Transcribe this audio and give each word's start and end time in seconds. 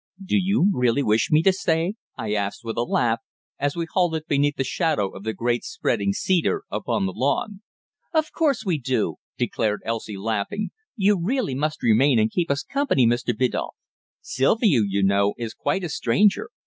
"Do 0.25 0.35
you 0.35 0.71
really 0.73 1.03
wish 1.03 1.29
me 1.29 1.43
to 1.43 1.53
stay?" 1.53 1.93
I 2.17 2.33
asked, 2.33 2.61
with 2.63 2.75
a 2.75 2.81
laugh, 2.81 3.19
as 3.59 3.75
we 3.75 3.85
halted 3.87 4.23
beneath 4.27 4.55
the 4.55 4.63
shadow 4.63 5.09
of 5.11 5.23
the 5.23 5.31
great 5.31 5.63
spreading 5.63 6.11
cedar 6.11 6.63
upon 6.71 7.05
the 7.05 7.11
lawn. 7.15 7.61
"Of 8.11 8.31
course 8.31 8.65
we 8.65 8.79
do," 8.79 9.17
declared 9.37 9.83
Elsie, 9.85 10.17
laughing. 10.17 10.71
"You 10.95 11.21
really 11.23 11.53
must 11.53 11.83
remain 11.83 12.17
and 12.17 12.31
keep 12.31 12.49
us 12.49 12.63
company, 12.63 13.05
Mr. 13.05 13.37
Biddulph. 13.37 13.75
Sylvia, 14.21 14.81
you 14.87 15.03
know, 15.03 15.35
is 15.37 15.53
quite 15.53 15.83
a 15.83 15.89
stranger. 15.89 16.49